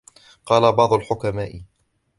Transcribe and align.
قَالَ 0.45 0.71
بَعْضُ 0.73 0.93
الْحُكَمَاءِ 0.93 1.61